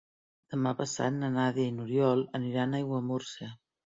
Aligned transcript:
Demà 0.51 0.69
passat 0.77 1.11
na 1.17 1.29
Nàdia 1.35 1.65
i 1.71 1.73
n'Oriol 1.75 2.23
aniran 2.39 2.73
a 2.73 2.81
Aiguamúrcia. 2.81 3.51